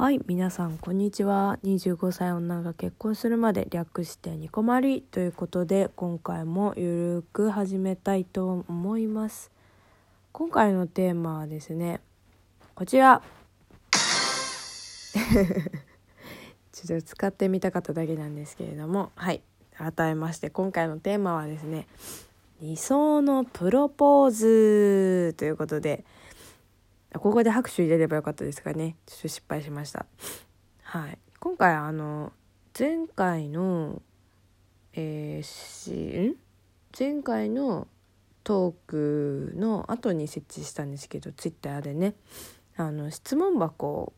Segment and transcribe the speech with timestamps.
[0.00, 1.58] はい皆さんこんにちは。
[1.62, 9.50] 25歳女が結婚するまで略してニコマリということで今回もゆるく始めたいと思います。
[10.32, 12.00] 今回のテーマはですね
[12.74, 13.20] こちら。
[16.72, 19.12] ちょっと使ってみたかっただけなんですけれども。
[19.16, 19.42] はい。
[19.76, 21.86] 改めまして今回のテーマはですね
[22.62, 26.06] 理想のプロポーズということで
[27.14, 28.96] ここで拍手入れればよかったですかね。
[29.06, 30.06] ちょっと失敗しました。
[30.82, 31.18] はい。
[31.40, 32.32] 今回あの
[32.78, 34.02] 前回の
[34.92, 35.92] えー、し
[36.30, 36.36] ん？
[36.98, 37.86] 前回の
[38.42, 42.14] トークの後に設置したんですけどツイッターでね。
[42.76, 44.12] あの質問箱を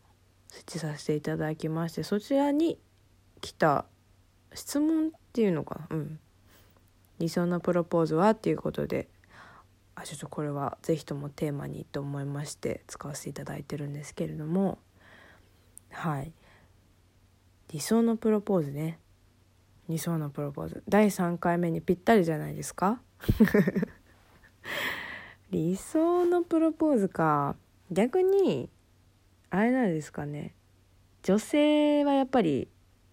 [0.48, 2.79] 設置させていただきましてそちらに
[3.40, 3.87] 来た
[4.54, 5.96] 質問っていうのかな？
[5.96, 6.18] うん。
[7.18, 8.30] 理想のプロポーズは？
[8.30, 9.09] っていうことで
[10.02, 14.79] あちょっとこれは是非ともテーマにと思いまして使わせていただいてるんですけれども。
[15.91, 16.33] はい。
[17.69, 18.99] 理想のプロポーズね。
[19.88, 20.82] 理想のプロポーズ。
[20.88, 23.01] 第3回目にぴったりじゃないですか。
[25.51, 27.57] 理想のプロポーズか。
[27.91, 28.71] 逆に
[29.51, 30.54] あれなんですかね。
[31.23, 32.69] 女性はやっぱり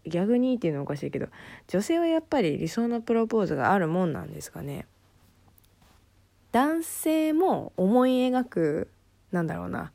[0.05, 1.27] 逆にっていうのはおかしいけど
[1.67, 4.87] 女性はやっぱり理想のプロポーズがあるもんなんですかね。
[6.51, 8.91] 男性も思い描く
[9.31, 9.91] なんだろうな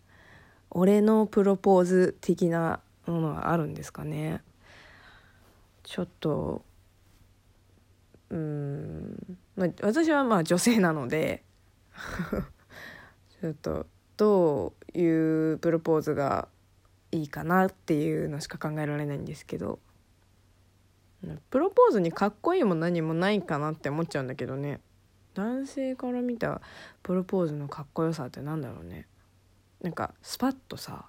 [0.70, 4.42] 俺のプロポーズ的なものがあるんですかね。
[5.82, 6.64] ちょっと
[8.30, 9.38] うん
[9.82, 11.44] 私はまあ女性なので
[13.40, 16.48] ちょっとどういうプロポーズが
[17.12, 19.78] いいかなっていうのしか考えられないんですけど
[21.50, 24.80] プロポーズにかっこいいも何もないかなって思っちゃうんだけどね。
[25.34, 26.60] 男性から見た
[27.02, 29.06] プロポーズのかっこよさってなんだろうね。
[29.82, 31.04] なんかスパッとさ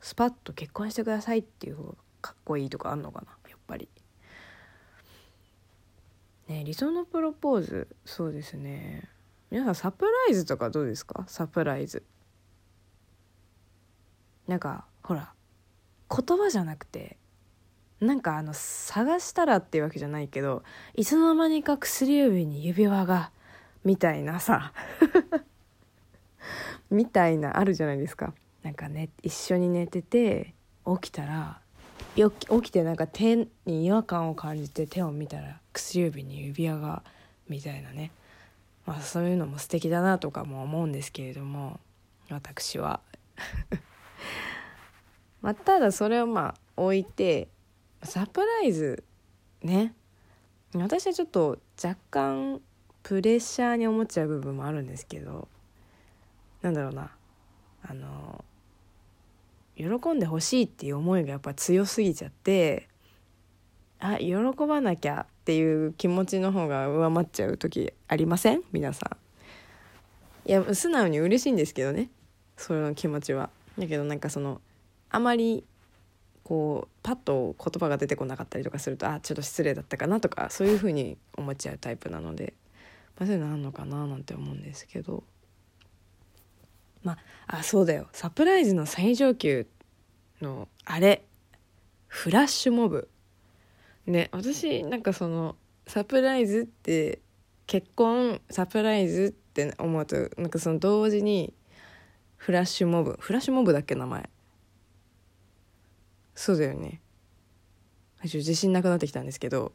[0.00, 3.88] スパッと結婚してくださいっていう方がかっこいいとかあんのかなやっぱり。
[6.48, 9.08] ね理想のプロポーズそうですね。
[9.50, 11.24] 皆さんサプライズとかどうですか？
[11.28, 12.02] サプライズ。
[14.46, 15.32] なんかほら
[16.10, 17.16] 言葉じゃなくて
[18.00, 20.62] なんかあの探したらっていうわけじゃないけど
[20.94, 23.30] いつの間にか薬指に指輪が
[23.84, 24.72] みたいなさ。
[26.90, 28.34] みたいなあるじゃないですか。
[28.62, 30.54] なんかね一緒に寝てて
[30.86, 31.60] 起きたら
[32.16, 32.30] 起
[32.62, 37.02] きてなんか手に違和感を感じて手を見たら薬指に指輪が
[37.48, 38.10] みたいなね。
[38.86, 41.80] まあそういうのも素敵だなとかも思うんですけれども
[42.30, 43.00] 私は。
[45.42, 47.48] まあただそれをまあ置いて
[48.02, 49.04] サプライズ
[49.62, 49.94] ね。
[50.74, 52.60] 私はちょっと若干
[53.04, 55.46] プレッシャーに思っちゃう部分もあるんですけど
[56.62, 57.12] なんだろうな。
[57.86, 58.44] あの
[59.76, 62.88] 喜んでほしいっていう思いがやっぱ強すぎちゃって
[64.00, 64.34] あ喜
[64.66, 68.62] ばなきゃっていう気持ちの方が上回っちゃう時ありません？
[68.72, 69.18] 皆さ
[70.46, 70.48] ん。
[70.48, 72.08] いや素直に嬉しいんですけどね。
[72.56, 73.50] その気持ちは。
[73.78, 74.62] だけどなんかその
[75.10, 75.64] あまり
[76.42, 82.54] こうパッと言葉が出てこなかったりとかするとあちょっと失礼だったかなとかそういうふうに思っちゃうタイプなので。
[83.16, 85.24] まあ、そういうのあんのかななんて思うんですけど。
[87.02, 88.08] まああそうだよ。
[88.12, 89.66] サプライズの最上級
[90.40, 91.24] のあれ。
[92.06, 93.08] フラッシュモブ。
[94.06, 97.20] ね私なんかそのサプライズって
[97.66, 101.54] 結婚サプライズって思うとなんかその同時に
[102.36, 103.16] フラッシュモブ。
[103.20, 104.28] フラッシュモブだっけ名前。
[106.34, 107.00] そうだよね。
[108.22, 109.72] 自信なくなってきたんですけど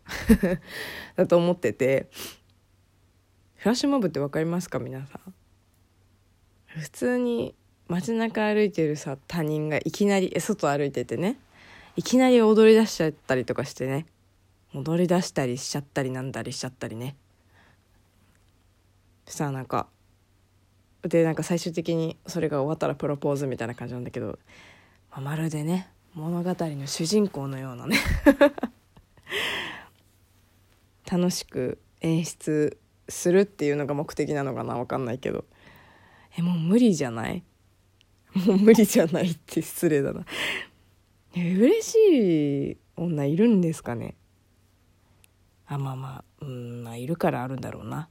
[1.16, 2.10] だと思ってて。
[3.60, 4.80] フラッシュモブって分かりますか？
[4.80, 5.34] 皆さん。
[6.80, 7.54] 普通に
[7.90, 11.38] 街中歩いてるさ他人がいきなり外歩いててね。
[11.98, 14.06] いきなり踊り出しちゃったりとかしてね。
[14.74, 17.18] 踊り出したりしちゃったりなんだりしちゃったりね。
[19.26, 19.90] さあなんか
[21.02, 24.40] でなんか最終的にそれが終わったらプロポーズみたいな感じなんだけど、
[25.12, 27.98] まあ、まるでね物語の主人公のようなね。
[31.12, 32.78] 楽しく演出
[33.10, 35.46] するっていうのが目的なのかな分かんないけど。
[36.38, 37.44] えもう無理じゃない？
[38.46, 40.26] もう無理じゃないって失礼だな。
[41.36, 44.16] え嬉しい女いるんですかね？
[45.66, 48.10] あまあまあうんまあいるからあるんだろうな。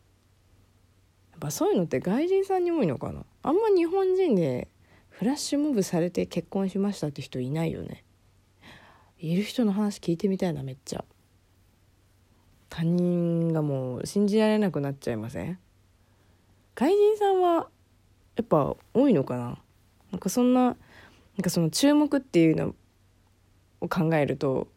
[1.30, 3.24] やっぱそういうのって外人さんに多いのかな？
[3.42, 4.68] あんま日本人で
[5.10, 8.04] フラッシュモブされて結婚しましたって人いないよね。
[9.20, 11.04] いる人の話聞いてみたいなめっちゃ。
[12.68, 15.58] 他人がもう信じられなくなっちゃいません？
[16.74, 17.68] 外人さんは
[18.36, 19.58] やっぱ多いのかな？
[20.12, 20.76] なんかそんななん
[21.42, 22.74] かその注目っていうの
[23.80, 24.68] を考えると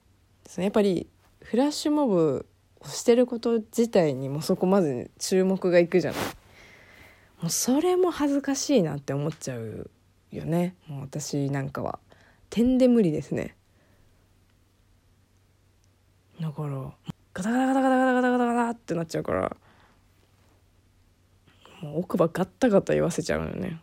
[0.58, 1.08] やっぱり
[1.42, 2.46] フラッシュモブ
[2.80, 6.22] をしてること自体にもそこまず注目がいくじゃない？
[7.42, 9.90] もうそれも恥ずかしいなって思っちゃう
[10.32, 10.76] よね。
[10.88, 12.00] もう私なんかは。
[12.50, 13.56] 点で無理ですね。
[16.40, 16.92] だから
[17.34, 19.56] ガタガタガタガタガタガタガタってなっちゃうから
[21.82, 23.82] もう奥歯ガッタガタ言わせちゃうよね。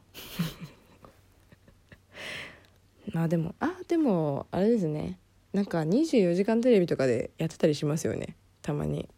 [3.13, 5.19] まあでもあでもあれですね。
[5.53, 9.09] なんか24時間テレビとかでやってたりしますよねたまに。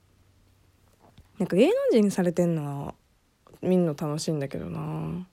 [1.39, 2.95] なんか芸能人にされてんのは
[3.61, 5.27] 見るの楽しいんだけどな。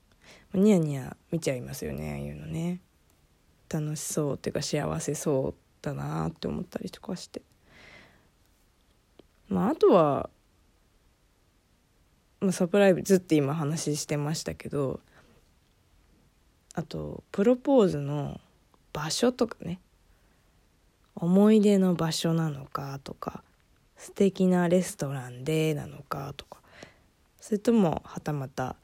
[0.54, 2.80] ニヤニヤ見ちゃいますよねああいうのね。
[3.70, 7.42] 楽しそうっていうか幸せそうだなって思ったりとかして。
[9.48, 10.30] まああとは、
[12.40, 15.00] まあ、サプライズって今話してましたけど
[16.74, 18.40] あとプロポーズの
[18.92, 19.80] 場所とかね。
[21.20, 23.42] 思い出の場所なのかとか
[23.96, 26.58] 素敵なレストランでなのかとか。
[27.40, 28.76] それともはたまた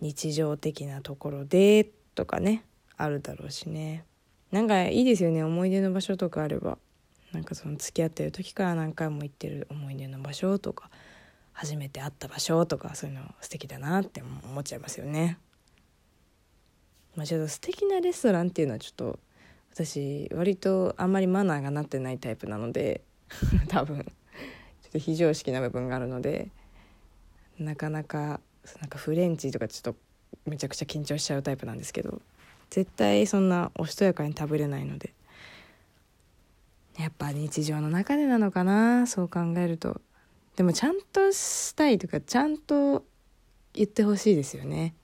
[0.00, 2.64] 日常的なところでとかね。
[2.96, 4.04] あるだろうしね。
[4.50, 5.42] なんかいいですよね。
[5.42, 6.78] 思い出の場所とかあれば。
[7.34, 10.90] なんかその付き合ってる時から何回も行ってる思い出の場所とか
[11.52, 15.38] 初めて会った場所とかそういうの素敵だなって思っちゃいますよね。
[17.16, 19.18] まあ、ちょっと素敵なレストランっていうのはちょっと
[19.72, 23.02] 私割とあんまりマナーがなってないタイプなので
[23.68, 24.04] 多分ちょ
[24.88, 26.50] っと非常識な部分があるので
[27.58, 28.40] なかなか
[28.80, 29.96] なんかフレンチとかちょっと
[30.46, 32.20] めちゃくちゃ緊張しちゃうタイプなんですけど
[32.70, 35.12] 絶対そんなおしとやかに食べれないので
[36.98, 40.00] やっぱ日常の中でなのかなそう考えると。
[40.56, 43.04] でもちゃんとしたいとかちゃんと
[43.72, 44.94] 言ってほしいですよね。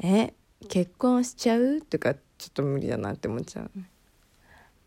[0.00, 0.34] え
[0.68, 3.70] 結婚しちゃうとかちょっと無理だなって思っちゃう。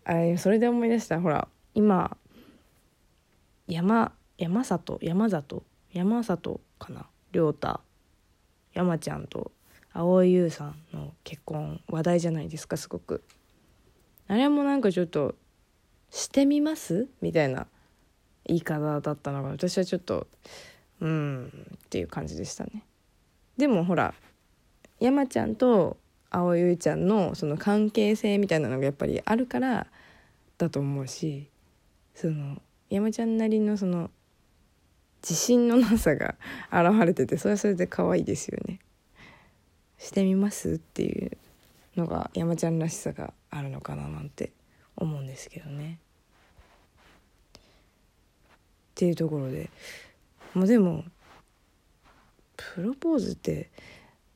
[0.04, 1.22] あれそれで思い出した。
[1.22, 2.18] ほら今
[3.68, 5.64] 山山里山里
[5.94, 7.80] 山里かな亮太
[8.74, 9.52] 山ちゃんと
[9.94, 13.24] 蒼井優さんの結婚話題じゃないですかすごく。
[14.28, 15.36] あれもなんかちょっと
[16.12, 17.68] 「してみます?」みたいな
[18.46, 20.28] 言い方だったのが私はちょっと
[21.02, 22.84] うんっていう感じでしたね
[23.58, 24.14] でもほら
[25.00, 25.98] 山ちゃんと
[26.32, 29.88] 蒼井優ちゃんのその関係性みたいなのがやっぱりあるから
[30.58, 31.50] だと思うし
[32.16, 34.12] その山ちゃんなりのその
[35.22, 36.36] 自信のなさが
[36.72, 38.80] 現れててそれはそれで可愛いですよね。
[39.98, 41.38] してみますっていう
[41.98, 44.52] のが山ちゃんらしさがあるのかななんて
[45.00, 46.00] 思うんですけどね。
[47.56, 47.60] っ
[48.96, 49.70] ていうところで。
[50.54, 51.04] もうでも
[52.58, 53.70] プロポーズって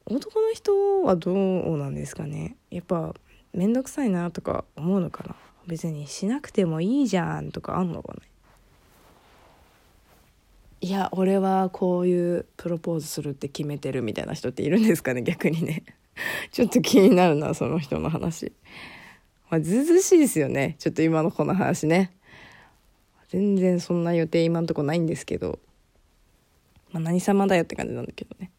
[0.06, 2.56] 男の人はどうなんですかね。
[2.70, 3.14] やっぱ
[3.54, 5.36] 面倒くさいなとか思うのかな。
[5.68, 8.22] 別にしなくてもいいじゃんとかあんのかね。
[10.82, 15.84] いや俺はこういうプロポーズするって決めてるみたいな人っているんですかね逆にね。
[16.52, 18.52] ちょっと気になるなその人の話。
[19.50, 20.76] まあずずしいですよね。
[20.80, 22.12] ちょっと今のこの話ね。
[23.30, 25.60] 全然そんな予定今んとこないんですけど。
[26.92, 28.52] まあ何様だよって感じなんだけどね。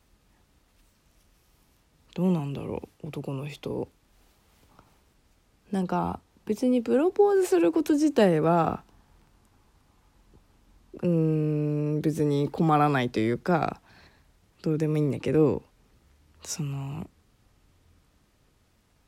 [2.14, 3.88] どうなんだろう男の人。
[5.70, 8.85] なんか別にプロポーズすること自体は
[11.02, 13.80] うん別に困らないというか
[14.62, 15.62] どうでもいいんだけど
[16.42, 17.09] その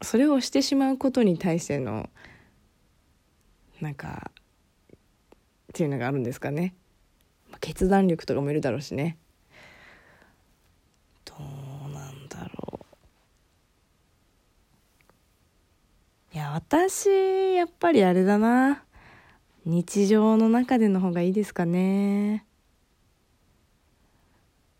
[0.02, 2.10] それをしてしまうことに対しての
[3.80, 4.36] なんかっ
[5.74, 6.74] ていうのがあるんですかね、
[7.60, 9.18] 決断力とかもいるだろうしね。
[11.24, 12.80] どうなんだろ
[16.32, 16.34] う。
[16.34, 17.08] いや私
[17.54, 18.82] やっぱりあれだな。
[19.64, 22.46] 日常の中での方がいいですかね。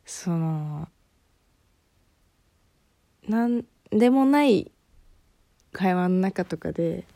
[0.05, 0.89] その
[3.29, 4.71] なんでもない
[5.77, 7.07] 会話の中とかで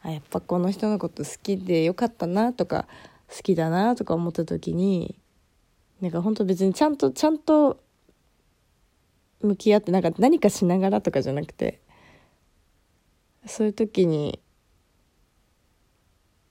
[0.00, 2.86] あやっぱこの人のこと好きでよかったなとか
[3.28, 5.18] 好きだなとか思った時に
[6.00, 7.80] なんか本当別にちゃんとちゃんと
[9.40, 11.80] 向き合ってなんか何かしながらとかじゃなくて
[13.46, 14.40] そういう時に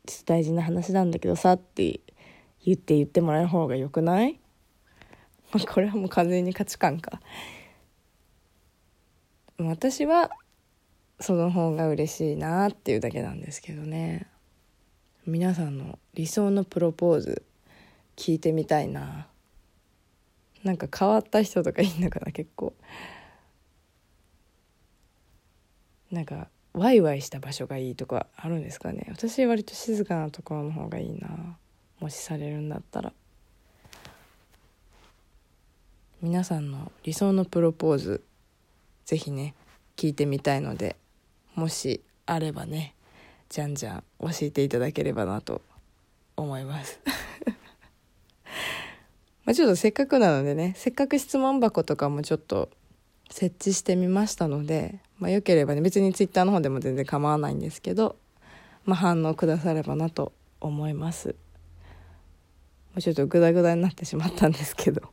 [0.06, 2.02] ちょっと大事な話なんだけどさって
[2.66, 4.38] 言って言ってもらえる方がよくない？
[5.72, 7.22] これはもう完全に価値観か。
[9.60, 10.30] 私は
[11.24, 14.28] その方が嬉しいなっていうだけなんですけどね。
[15.26, 17.44] 皆さんの理想のプロポーズ
[18.18, 19.28] 聞いてみたいな。
[20.66, 22.74] なんか変わった人とかいいのかな結構。
[26.12, 29.08] なんかワイワイした場所がいいとかあるんですかね。
[29.10, 31.58] 私割と静かなところの方がいいな。
[32.02, 33.14] もしされるんだったら。
[36.22, 38.26] 皆さんの理想のプロポーズ
[39.06, 39.56] ぜひね
[39.96, 40.98] 聞いてみたいので。
[41.56, 42.96] もしあればね
[43.50, 45.62] じゃんじゃん教えていただければなと
[46.36, 47.00] 思います。
[49.46, 52.70] まちょっとせっかくなのでねせっかく質問箱とかもちょっと
[53.30, 58.16] 設置してみましたので、まあ、よければね別にツイッターの方でも全然構わないんですけど、
[58.86, 60.32] まあ、反応くださればなと
[60.62, 61.30] 思います。
[61.30, 61.36] も
[62.98, 65.13] うちょっとグダグダになってしまったんですけど。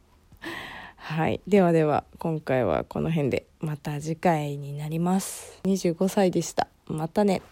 [1.10, 1.40] はい。
[1.48, 5.58] ではでは今回はこの辺でまた次回になります。
[5.64, 6.68] 25歳でした。
[6.86, 7.42] またね。